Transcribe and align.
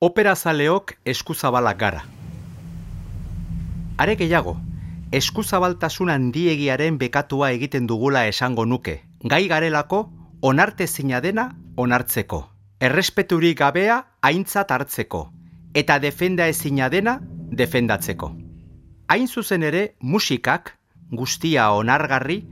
Opera 0.00 0.36
zaleok 0.36 0.92
eskuzabalak 1.10 1.78
gara. 1.78 2.04
Are 3.98 4.12
gehiago, 4.14 4.52
eskuzabaltasun 5.10 6.12
handiegiaren 6.12 7.00
bekatua 7.00 7.48
egiten 7.56 7.88
dugula 7.90 8.22
esango 8.30 8.64
nuke. 8.64 8.94
Gai 9.24 9.48
garelako, 9.50 10.04
onarte 10.40 10.86
zina 10.86 11.18
dena 11.20 11.48
onartzeko. 11.74 12.44
Errespeturik 12.78 13.58
gabea 13.58 13.98
aintzat 14.22 14.70
hartzeko. 14.70 15.24
Eta 15.74 15.98
defenda 15.98 16.46
ezina 16.46 16.88
dena 16.94 17.18
defendatzeko. 17.50 18.30
Hain 19.08 19.26
zuzen 19.26 19.66
ere, 19.66 19.96
musikak, 19.98 20.76
guztia 21.10 21.72
onargarri, 21.72 22.44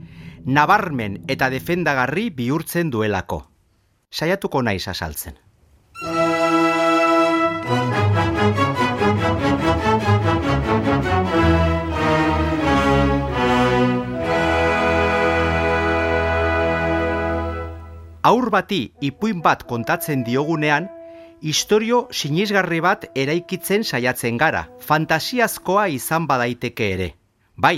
nabarmen 0.43 1.21
eta 1.31 1.47
defendagarri 1.49 2.29
bihurtzen 2.29 2.91
duelako. 2.91 3.45
Saiatuko 4.11 4.67
naiz 4.67 4.83
asaltzen. 4.91 5.39
Aur 18.27 18.49
bati 18.51 18.79
ipuin 19.07 19.39
bat 19.39 19.61
kontatzen 19.69 20.23
diogunean, 20.27 20.89
istorio 21.39 21.99
sinisgarri 22.11 22.81
bat 22.83 23.05
eraikitzen 23.15 23.85
saiatzen 23.87 24.39
gara, 24.41 24.65
fantasiazkoa 24.83 25.85
izan 25.95 26.25
badaiteke 26.27 26.89
ere. 26.95 27.07
Bai, 27.55 27.77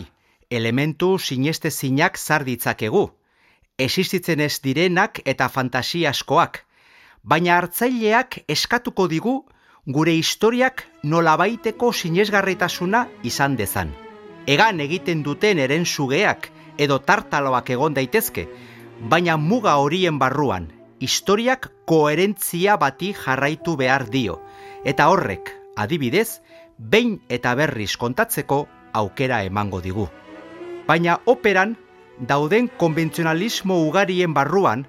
elementu 0.50 1.12
sinestezinak 1.20 2.18
zar 2.18 2.48
ditzakegu, 2.48 3.04
existitzen 3.78 4.42
ez 4.42 4.56
direnak 4.64 5.22
eta 5.34 5.50
fantasiaskoak, 5.54 6.64
baina 7.22 7.60
hartzaileak 7.60 8.40
eskatuko 8.56 9.06
digu 9.12 9.36
gure 9.86 10.18
historiak 10.18 10.88
nolabaiteko 11.04 11.92
sinesgarritasuna 11.94 13.06
izan 13.24 13.60
dezan. 13.62 13.94
Egan 14.48 14.82
egiten 14.82 15.22
duten 15.22 15.62
eren 15.62 15.86
sugeak 15.86 16.50
edo 16.78 16.98
tartaloak 17.06 17.70
egon 17.78 17.94
daitezke, 17.94 18.48
baina 19.02 19.38
muga 19.38 19.78
horien 19.80 20.20
barruan, 20.20 20.68
historiak 21.00 21.72
koherentzia 21.86 22.76
bati 22.78 23.14
jarraitu 23.14 23.78
behar 23.78 24.10
dio, 24.10 24.42
eta 24.84 25.08
horrek, 25.10 25.54
adibidez, 25.78 26.42
behin 26.78 27.20
eta 27.30 27.56
berriz 27.56 27.96
kontatzeko 27.98 28.68
aukera 28.94 29.44
emango 29.44 29.82
digu. 29.82 30.10
Baina 30.88 31.20
operan, 31.26 31.78
dauden 32.20 32.68
konbentzionalismo 32.78 33.80
ugarien 33.88 34.34
barruan, 34.34 34.86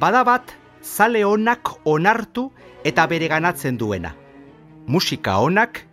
badabat 0.00 0.54
zale 0.82 1.24
honak 1.24 1.68
onartu 1.84 2.50
eta 2.84 3.06
bere 3.06 3.28
ganatzen 3.28 3.76
duena. 3.76 4.14
Musika 4.86 5.36
honak, 5.38 5.86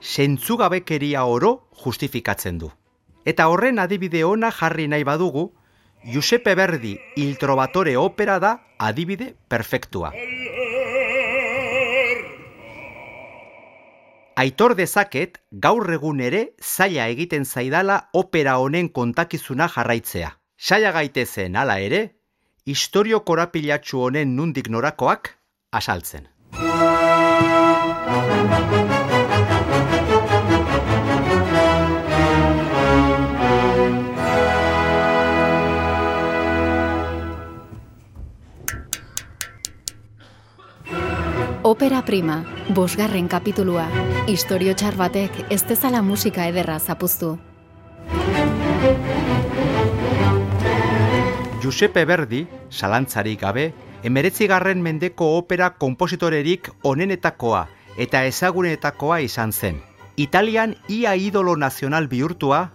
sentzugabekeria 0.00 1.24
oro 1.24 1.68
justifikatzen 1.84 2.58
du. 2.58 2.70
Eta 3.24 3.46
horren 3.48 3.78
adibide 3.78 4.24
ona 4.24 4.50
jarri 4.50 4.88
nahi 4.88 5.04
badugu, 5.04 5.52
Giuseppe 6.04 6.54
Verdi 6.54 6.98
Il 7.14 7.36
Trovatore 7.36 7.94
opera 7.96 8.38
da 8.38 8.58
adibide 8.76 9.36
perfektua. 9.46 10.10
Aitor 14.34 14.74
dezaket 14.74 15.38
gaur 15.52 15.86
egun 15.94 16.20
ere 16.20 16.40
zaila 16.58 17.06
egiten 17.12 17.44
zaidala 17.44 18.08
opera 18.12 18.56
honen 18.58 18.88
kontakizuna 18.90 19.68
jarraitzea. 19.70 20.32
Saia 20.58 20.90
gaitezen 20.90 21.54
hala 21.54 21.78
ere, 21.78 22.02
historio 22.66 23.22
korapilatxu 23.22 24.02
honen 24.02 24.34
nundik 24.34 24.68
norakoak 24.68 25.36
asaltzen. 25.70 26.26
Opera 41.64 42.04
prima, 42.04 42.42
bosgarren 42.74 43.28
kapitulua. 43.30 43.84
Historio 44.26 44.72
txar 44.74 44.96
batek 44.98 45.36
ez 45.54 45.60
dezala 45.62 46.00
musika 46.02 46.48
ederra 46.50 46.80
zapuztu. 46.80 47.36
Giuseppe 51.62 52.04
Verdi, 52.04 52.42
salantzarik 52.68 53.38
gabe, 53.44 53.68
emeretzigarren 54.02 54.82
mendeko 54.82 55.36
opera 55.36 55.70
kompositorerik 55.78 56.72
onenetakoa 56.82 57.68
eta 57.96 58.24
ezagunetakoa 58.26 59.22
izan 59.22 59.52
zen. 59.52 59.78
Italian 60.16 60.74
ia 60.88 61.14
idolo 61.14 61.54
nazional 61.56 62.08
bihurtua, 62.08 62.72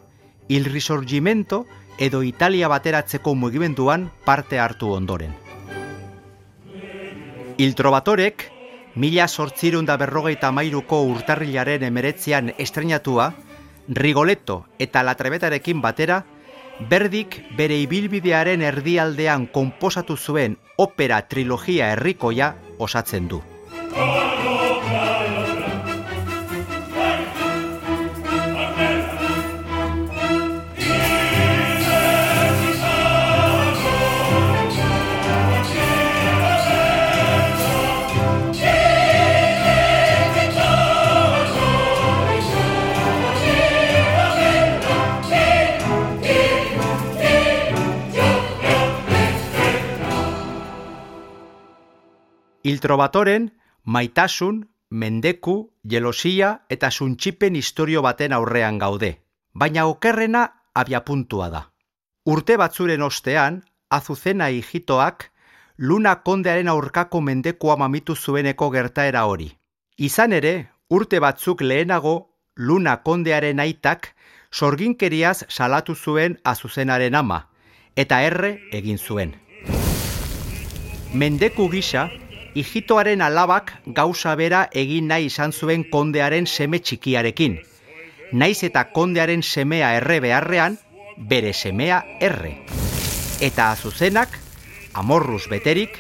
Il 0.48 0.64
Risorgimento 0.64 1.66
edo 2.00 2.24
Italia 2.24 2.70
bateratzeko 2.72 3.36
mugimenduan 3.36 4.12
parte 4.24 4.60
hartu 4.60 4.94
ondoren. 4.96 5.36
Il 7.58 7.76
Trovatorek, 7.76 8.54
mila 8.98 9.28
sortzirun 9.28 9.86
da 9.86 9.96
berrogeita 10.02 10.50
mairuko 10.52 11.04
urtarrilaren 11.12 11.84
emeretzean 11.86 12.54
estrenatua, 12.58 13.34
Rigoletto 13.88 14.66
eta 14.84 15.04
Latrebetarekin 15.06 15.82
batera, 15.82 16.24
Berdik 16.90 17.40
bere 17.58 17.78
ibilbidearen 17.82 18.62
erdialdean 18.62 19.48
konposatu 19.54 20.18
zuen 20.18 20.58
opera 20.78 21.24
trilogia 21.26 21.94
herrikoia 21.94 22.52
osatzen 22.78 23.30
du. 23.32 23.42
Iltrobatoren 52.68 53.52
maitasun, 53.86 54.66
mendeku, 54.90 55.54
jelosia 55.88 56.50
eta 56.68 56.90
suntxipen 56.92 57.56
historio 57.56 58.02
baten 58.04 58.34
aurrean 58.36 58.80
gaude. 58.82 59.12
Baina 59.54 59.86
okerrena 59.88 60.42
abiapuntua 60.76 61.48
da. 61.54 61.62
Urte 62.28 62.58
batzuren 62.60 63.06
ostean, 63.08 63.62
azuzena 63.90 64.50
hijitoak, 64.52 65.30
luna 65.78 66.18
kondearen 66.28 66.68
aurkako 66.68 67.22
mendekoa 67.22 67.78
mamitu 67.80 68.16
zueneko 68.16 68.70
gertaera 68.76 69.24
hori. 69.32 69.48
Izan 69.96 70.36
ere, 70.36 70.54
urte 70.90 71.24
batzuk 71.24 71.64
lehenago, 71.64 72.18
luna 72.58 72.98
kondearen 73.08 73.64
aitak, 73.64 74.12
sorginkeriaz 74.52 75.46
salatu 75.48 75.96
zuen 75.96 76.36
azuzenaren 76.44 77.16
ama, 77.16 77.46
eta 77.96 78.20
erre 78.28 78.58
egin 78.74 79.00
zuen. 79.00 79.38
Mendeku 81.14 81.72
gisa, 81.72 82.10
Ijitoaren 82.58 83.22
alabak 83.22 83.72
gauza 83.94 84.32
bera 84.40 84.64
egin 84.82 85.12
nahi 85.12 85.28
izan 85.30 85.52
zuen 85.54 85.84
kondearen 85.92 86.48
seme 86.50 86.80
txikiarekin. 86.82 87.60
Naiz 88.34 88.64
eta 88.66 88.82
kondearen 88.96 89.44
semea 89.46 89.92
erre 90.00 90.18
beharrean, 90.24 90.78
bere 91.34 91.52
semea 91.54 92.00
erre. 92.30 92.56
Eta 93.46 93.68
azuzenak, 93.76 94.34
amorruz 94.98 95.44
beterik, 95.52 96.00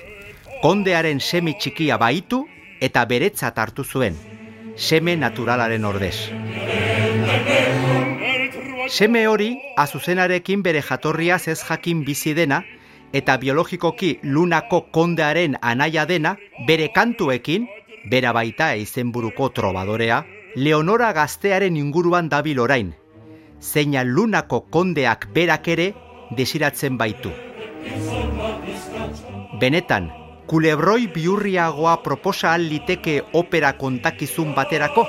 kondearen 0.63 1.21
semi 1.21 1.53
txikia 1.61 1.99
baitu 2.01 2.41
eta 2.81 3.05
beretzat 3.05 3.61
hartu 3.61 3.85
zuen, 3.85 4.17
seme 4.75 5.13
naturalaren 5.15 5.85
ordez. 5.85 6.15
Seme 8.89 9.27
hori 9.29 9.51
azuzenarekin 9.77 10.65
bere 10.65 10.81
jatorriaz 10.81 11.43
ez 11.53 11.59
jakin 11.61 12.01
bizi 12.07 12.33
dena, 12.33 12.63
eta 13.13 13.37
biologikoki 13.37 14.19
lunako 14.23 14.87
kondearen 14.91 15.57
anaia 15.61 16.05
dena, 16.05 16.35
bere 16.67 16.89
kantuekin, 16.93 17.67
bera 18.09 18.33
baita 18.33 18.73
izenburuko 18.75 19.49
trobadorea, 19.49 20.23
Leonora 20.55 21.11
gaztearen 21.13 21.75
inguruan 21.77 22.29
dabil 22.29 22.59
orain, 22.59 22.93
zeina 23.61 24.03
lunako 24.03 24.61
kondeak 24.71 25.27
berak 25.33 25.67
ere 25.67 25.93
desiratzen 26.35 26.97
baitu. 26.97 27.31
Benetan, 29.59 30.09
kulebroi 30.47 31.07
biurriagoa 31.13 31.97
proposa 32.03 32.55
liteke 32.57 33.21
opera 33.33 33.73
kontakizun 33.77 34.53
baterako? 34.55 35.05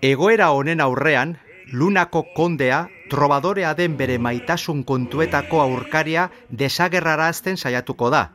Egoera 0.00 0.52
honen 0.54 0.80
aurrean, 0.80 1.36
lunako 1.72 2.24
kondea, 2.34 2.88
trobadorea 3.10 3.74
den 3.74 3.96
bere 3.96 4.18
maitasun 4.18 4.84
kontuetako 4.84 5.60
aurkaria 5.60 6.30
desagerrarazten 6.50 7.56
saiatuko 7.56 8.10
da. 8.10 8.30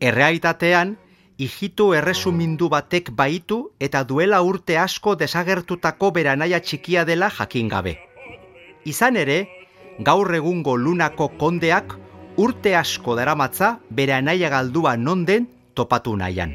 Errealitatean, 0.00 0.96
ijitu 1.38 1.92
erresumindu 1.94 2.68
batek 2.68 3.10
baitu 3.10 3.58
eta 3.80 4.04
duela 4.04 4.42
urte 4.42 4.78
asko 4.78 5.14
desagertutako 5.16 6.10
beranaia 6.10 6.60
txikia 6.60 7.04
dela 7.04 7.30
jakin 7.30 7.68
gabe. 7.68 7.98
Izan 8.84 9.16
ere, 9.16 9.46
gaur 10.00 10.34
egungo 10.34 10.76
lunako 10.76 11.28
kondeak 11.38 11.96
urte 12.36 12.76
asko 12.76 13.16
daramatza 13.16 13.78
beranaia 13.90 14.50
galdua 14.50 14.96
non 14.96 15.24
den 15.24 15.48
topatu 15.74 16.16
nahian. 16.16 16.54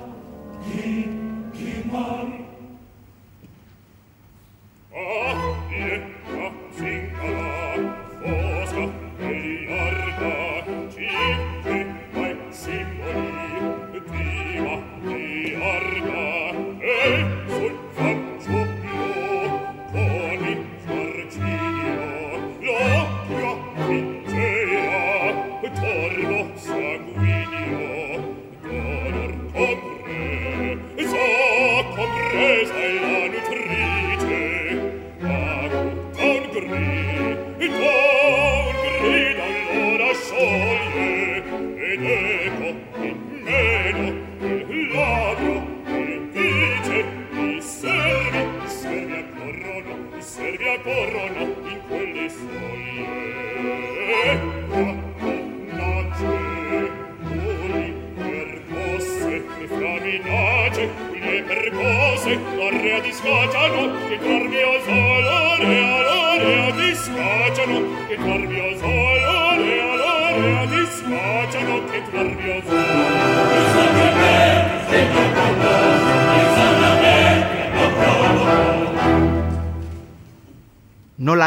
Nola 50.77 51.30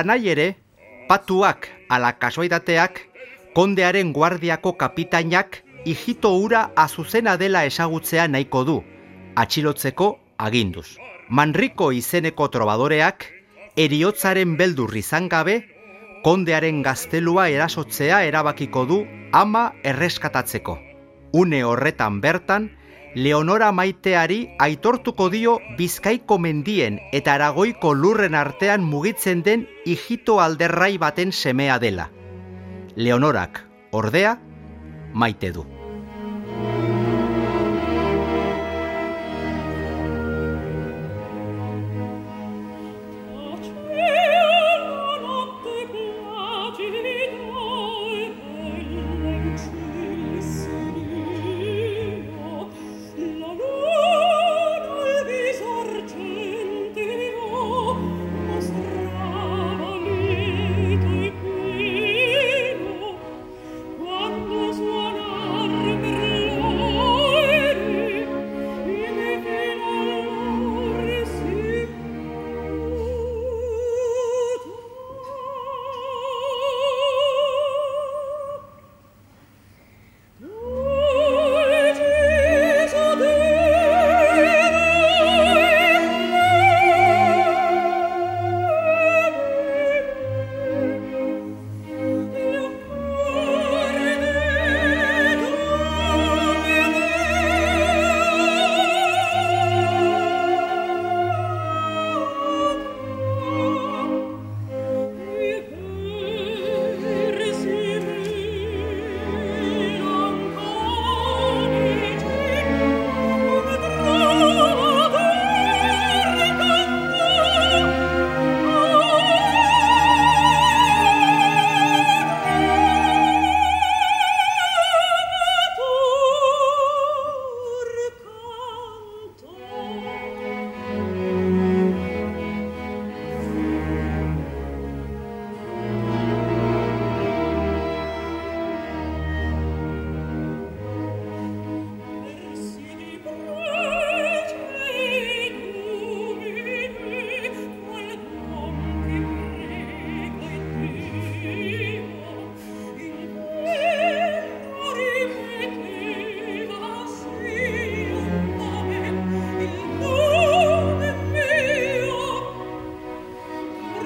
nahi 0.05 0.31
ere, 0.31 0.49
patuak 1.09 1.69
ala 1.89 2.13
kasuaitateak, 2.19 3.01
kondearen 3.55 4.13
guardiako 4.13 4.75
kapitainak 4.79 5.63
ijito 5.85 6.33
ura 6.37 6.71
azuzena 6.77 7.37
dela 7.37 7.65
esagutzea 7.69 8.27
nahiko 8.29 8.65
du, 8.65 8.77
atxilotzeko 9.37 10.09
aginduz. 10.39 10.97
Manriko 11.29 11.91
izeneko 11.93 12.49
trobadoreak, 12.49 13.27
eriotzaren 13.77 14.57
beldur 14.57 14.95
izan 14.97 15.29
gabe, 15.29 15.61
kondearen 16.25 16.83
gaztelua 16.83 17.49
erasotzea 17.53 18.23
erabakiko 18.25 18.85
du 18.89 19.03
ama 19.33 19.73
erreskatatzeko. 19.85 20.79
Une 21.33 21.65
horretan 21.65 22.21
bertan, 22.21 22.71
Leonora 23.15 23.71
maiteari 23.71 24.39
aitortuko 24.59 25.29
dio 25.31 25.53
bizkaiko 25.79 26.39
mendien 26.43 26.97
eta 27.15 27.37
aragoiko 27.37 27.93
lurren 27.95 28.35
artean 28.35 28.83
mugitzen 28.83 29.45
den 29.47 29.69
ijito 29.87 30.41
alderrai 30.43 30.97
baten 30.99 31.31
semea 31.31 31.79
dela. 31.79 32.09
Leonorak, 32.97 33.63
ordea, 33.93 34.35
maite 35.13 35.53
du. 35.55 35.74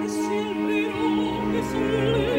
Thank 0.01 0.13
you. 1.75 2.38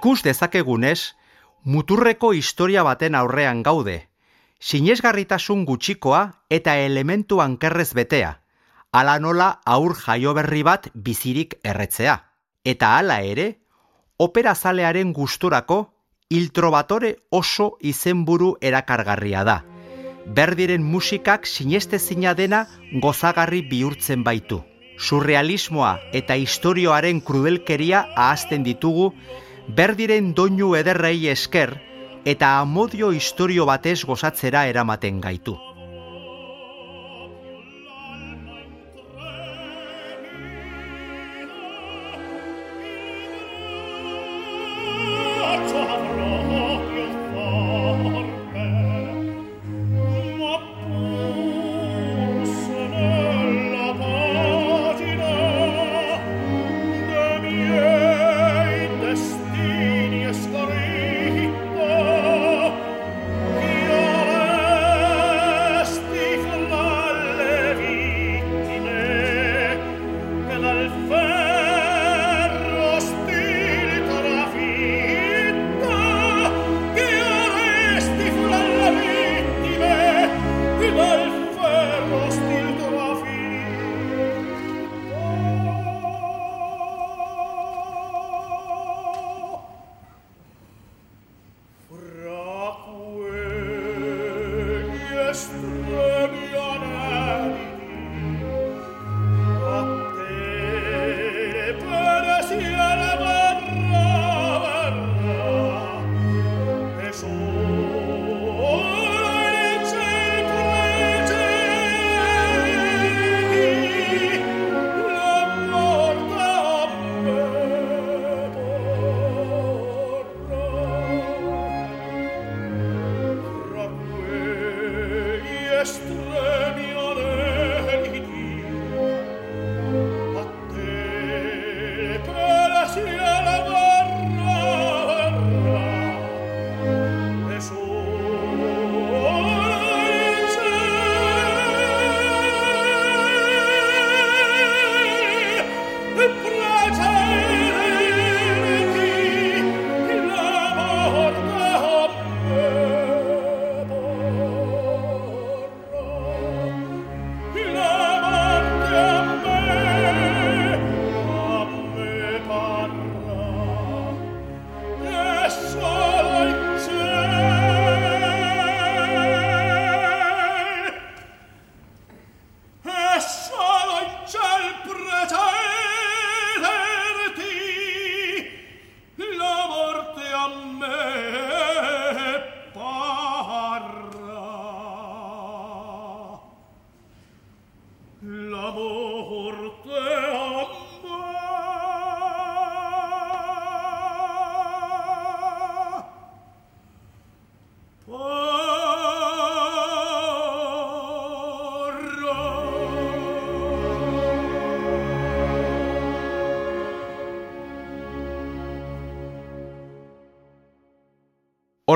Ikus 0.00 0.22
dezakegunez, 0.24 1.12
muturreko 1.62 2.30
historia 2.32 2.80
baten 2.86 3.14
aurrean 3.18 3.58
gaude. 3.62 3.96
Sinesgarritasun 4.56 5.66
gutxikoa 5.68 6.20
eta 6.56 6.76
elementu 6.80 7.42
ankerrez 7.44 7.90
betea. 7.98 8.30
Ala 8.96 9.18
nola 9.20 9.48
aur 9.74 9.92
jaio 9.98 10.32
berri 10.38 10.62
bat 10.64 10.88
bizirik 10.94 11.58
erretzea. 11.72 12.14
Eta 12.64 12.94
hala 12.96 13.18
ere, 13.32 13.44
opera 14.16 14.54
zalearen 14.54 15.12
gusturako 15.12 15.78
iltrobatore 16.30 17.12
oso 17.42 17.68
izenburu 17.92 18.54
erakargarria 18.70 19.44
da. 19.44 19.58
Berdiren 20.24 20.88
musikak 20.94 21.44
sinestezina 21.44 22.32
dena 22.40 22.62
gozagarri 23.04 23.60
bihurtzen 23.68 24.24
baitu. 24.24 24.62
Surrealismoa 24.96 25.92
eta 26.24 26.40
historioaren 26.40 27.20
krudelkeria 27.20 28.06
ahazten 28.16 28.64
ditugu, 28.64 29.12
berdiren 29.68 30.34
doinu 30.34 30.74
ederrei 30.76 31.28
esker 31.28 31.76
eta 32.24 32.58
amodio 32.60 33.10
historio 33.12 33.66
batez 33.66 34.04
gozatzera 34.04 34.66
eramaten 34.68 35.20
gaitu. 35.20 35.56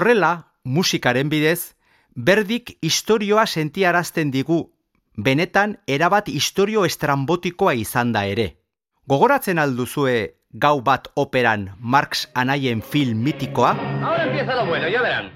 Horrela, 0.04 0.52
musikaren 0.64 1.30
bidez, 1.32 1.76
berdik 2.14 2.74
historioa 2.84 3.46
sentiarazten 3.46 4.28
digu, 4.34 4.58
benetan 5.16 5.78
erabat 5.88 6.28
historio 6.28 6.82
estrambotikoa 6.84 7.72
izan 7.80 8.12
da 8.12 8.26
ere. 8.28 8.44
Gogoratzen 9.08 9.62
alduzue 9.62 10.34
gau 10.52 10.82
bat 10.84 11.08
operan 11.14 11.70
Marx 11.78 12.26
anaien 12.34 12.82
film 12.82 13.24
mitikoa? 13.24 13.70
Ahora 14.02 14.26
empieza 14.26 14.54
lo 14.56 14.66
bueno, 14.66 14.92
ya 14.92 15.00
verán. 15.00 15.32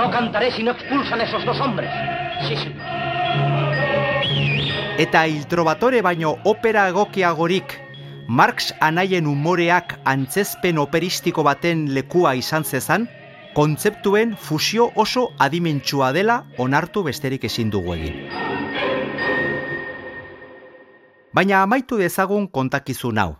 No 0.00 0.10
cantaré 0.10 0.50
si 0.52 0.62
no 0.62 0.70
expulsan 0.70 1.20
esos 1.20 1.44
dos 1.44 1.60
hombres. 1.60 1.92
Sí, 2.48 2.56
sí. 2.56 2.72
Eta 4.96 5.26
iltrobatore 5.26 6.00
baino 6.00 6.38
opera 6.44 6.88
egokiagorik 6.88 7.83
Marx 8.28 8.72
anaien 8.80 9.26
umoreak 9.26 9.98
antzezpen 10.08 10.78
operistiko 10.80 11.42
baten 11.44 11.90
lekua 11.92 12.32
izan 12.34 12.64
zezan, 12.64 13.04
kontzeptuen 13.54 14.32
fusio 14.40 14.90
oso 14.96 15.26
adimentsua 15.38 16.10
dela 16.16 16.38
onartu 16.58 17.02
besterik 17.04 17.44
ezin 17.44 17.70
dugu 17.70 17.94
egin. 17.94 18.16
Baina 21.34 21.62
amaitu 21.62 21.98
dezagun 22.00 22.48
kontakizun 22.48 23.18
hau. 23.18 23.34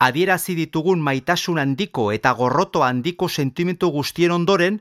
Adierazi 0.00 0.56
ditugun 0.58 1.00
maitasun 1.00 1.58
handiko 1.62 2.10
eta 2.12 2.32
gorroto 2.34 2.82
handiko 2.82 3.28
sentimentu 3.28 3.92
guztien 3.92 4.32
ondoren, 4.32 4.80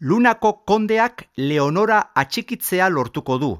Lunako 0.00 0.64
kondeak 0.66 1.28
Leonora 1.36 2.00
atxikitzea 2.14 2.88
lortuko 2.88 3.36
du, 3.38 3.50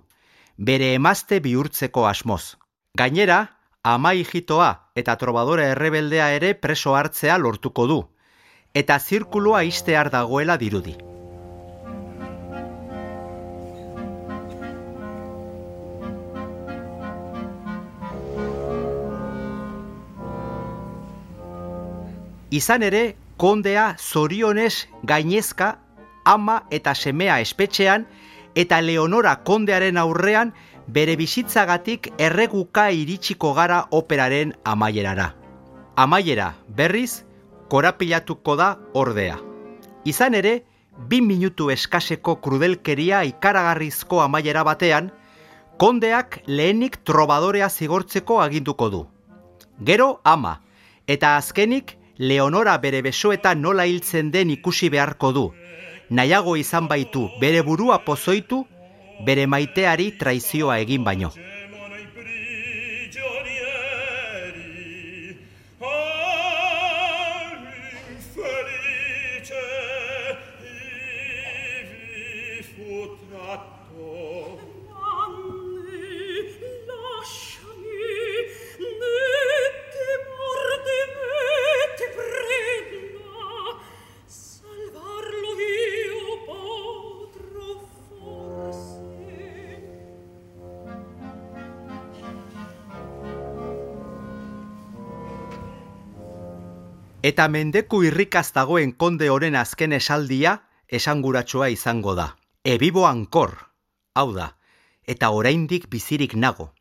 bere 0.57 0.95
emazte 0.95 1.39
bihurtzeko 1.39 2.07
asmoz. 2.09 2.57
Gainera, 2.99 3.47
ama 3.83 4.13
hijitoa 4.15 4.71
eta 4.95 5.17
trobadora 5.19 5.65
errebeldea 5.75 6.29
ere 6.37 6.55
preso 6.55 6.95
hartzea 6.95 7.39
lortuko 7.39 7.87
du, 7.91 8.03
eta 8.75 8.99
zirkulua 8.99 9.63
iztear 9.67 10.11
dagoela 10.11 10.57
dirudi. 10.57 10.95
Izan 22.53 22.83
ere, 22.85 23.17
kondea 23.41 23.97
zorionez 23.99 24.87
gainezka 25.03 25.79
ama 26.25 26.63
eta 26.71 26.95
semea 26.95 27.41
espetxean 27.41 28.05
eta 28.55 28.81
Leonora 28.85 29.39
kondearen 29.43 29.97
aurrean 29.97 30.53
bere 30.89 31.17
bizitzagatik 31.17 32.11
erreguka 32.19 32.89
iritsiko 32.91 33.53
gara 33.55 33.87
operaren 33.91 34.55
amaierara. 34.65 35.33
Amaiera, 35.97 36.55
berriz, 36.69 37.23
korapilatuko 37.69 38.57
da 38.57 38.77
ordea. 38.95 39.39
Izan 40.05 40.35
ere, 40.35 40.63
bi 41.09 41.21
minutu 41.21 41.71
eskaseko 41.71 42.37
krudelkeria 42.45 43.23
ikaragarrizko 43.29 44.21
amaiera 44.25 44.65
batean, 44.65 45.11
kondeak 45.79 46.41
lehenik 46.47 46.99
trobadorea 47.05 47.69
zigortzeko 47.69 48.41
aginduko 48.41 48.91
du. 48.91 49.07
Gero 49.85 50.21
ama, 50.25 50.61
eta 51.07 51.37
azkenik 51.37 51.97
Leonora 52.19 52.77
bere 52.79 53.03
besoetan 53.03 53.63
nola 53.63 53.87
hiltzen 53.89 54.31
den 54.31 54.51
ikusi 54.51 54.91
beharko 54.91 55.33
du, 55.33 55.47
nahiago 56.11 56.57
izan 56.57 56.89
baitu 56.89 57.29
bere 57.41 57.63
burua 57.63 57.99
pozoitu, 58.05 58.67
bere 59.25 59.47
maiteari 59.47 60.11
traizioa 60.19 60.79
egin 60.85 61.05
baino. 61.05 61.33
Eta 97.23 97.45
mendeku 97.47 98.01
irrikaz 98.03 98.49
dagoen 98.55 98.93
konde 98.99 99.29
horen 99.31 99.55
azken 99.55 99.93
esaldia 99.95 100.57
esanguratsua 100.99 101.69
izango 101.71 102.17
da. 102.19 102.33
Ebibo 102.67 103.05
ankor, 103.07 103.53
hau 104.19 104.33
da, 104.35 104.49
eta 105.07 105.31
oraindik 105.31 105.87
bizirik 105.93 106.35
nago. 106.35 106.73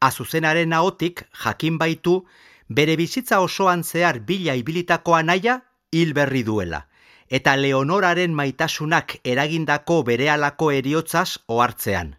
Azuzenaren 0.00 0.74
ahotik 0.76 1.24
jakin 1.44 1.78
baitu 1.80 2.26
bere 2.68 2.96
bizitza 3.00 3.40
osoan 3.40 3.82
zehar 3.82 4.20
bila 4.20 4.54
ibilitakoa 4.60 5.22
naia 5.22 5.56
hil 5.92 6.12
berri 6.12 6.42
duela. 6.44 6.84
Eta 7.30 7.56
Leonoraren 7.56 8.36
maitasunak 8.36 9.16
eragindako 9.24 10.02
berehalako 10.04 10.70
eriotzaz 10.76 11.38
ohartzean. 11.48 12.16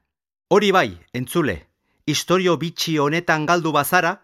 Hori 0.50 0.72
bai, 0.72 0.98
entzule, 1.14 1.68
historio 2.08 2.58
bitxi 2.58 2.98
honetan 2.98 3.46
galdu 3.46 3.72
bazara, 3.72 4.18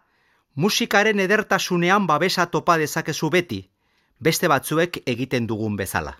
musikaren 0.57 1.19
edertasunean 1.21 2.07
babesa 2.09 2.47
topa 2.53 2.77
dezakezu 2.81 3.29
beti, 3.29 3.59
beste 4.19 4.49
batzuek 4.49 5.03
egiten 5.05 5.45
dugun 5.51 5.75
bezala. 5.77 6.15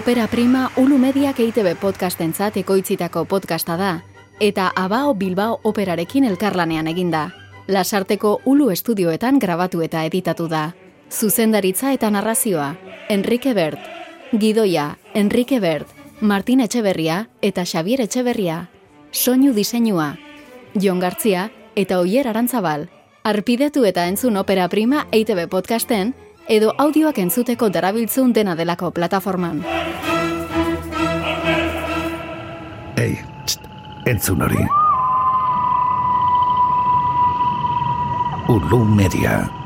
Opera 0.00 0.26
Prima 0.28 0.70
Ulu 0.80 0.96
Mediak 0.96 1.42
EITB 1.44 1.74
podcastentzat 1.76 2.54
ekoitzitako 2.56 3.26
podcasta 3.28 3.74
da, 3.76 3.88
eta 4.40 4.70
Abao 4.72 5.10
Bilbao 5.12 5.58
operarekin 5.68 6.24
elkarlanean 6.24 6.86
eginda. 6.88 7.26
Lasarteko 7.68 8.30
Ulu 8.48 8.70
estudioetan 8.72 9.38
grabatu 9.38 9.82
eta 9.84 10.06
editatu 10.08 10.46
da. 10.48 10.62
Zuzendaritza 11.12 11.92
eta 11.92 12.08
narrazioa, 12.08 12.70
Enrique 13.10 13.52
Bert. 13.52 13.90
Gidoia, 14.32 14.96
Enrique 15.12 15.60
Bert, 15.60 15.92
Martin 16.22 16.64
Etxeberria 16.64 17.26
eta 17.42 17.66
Xavier 17.66 18.00
Etxeberria. 18.00 18.70
Soinu 19.12 19.52
diseinua, 19.52 20.14
Jon 20.80 21.04
Gartzia 21.04 21.50
eta 21.76 22.00
Oier 22.00 22.26
Arantzabal. 22.32 22.88
Arpidetu 23.22 23.84
eta 23.84 24.08
entzun 24.08 24.40
Opera 24.40 24.70
Prima 24.70 25.08
EITB 25.12 25.44
podcasten, 25.50 26.14
edo 26.50 26.72
audioak 26.82 27.20
entzuteko 27.22 27.68
darabiltzun 27.70 28.32
dena 28.34 28.56
delako 28.58 28.90
plataforman. 28.90 29.62
Ei, 32.98 33.14
txt, 33.46 33.70
entzun 34.10 34.42
hori. 34.42 34.66
Ulu 38.50 38.84
Media. 38.98 39.59